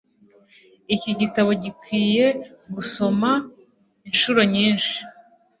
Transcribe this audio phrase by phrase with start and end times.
[0.95, 2.25] Iki gitabo gikwiye
[2.73, 3.29] gusoma
[4.09, 4.95] inshuro nyinshi.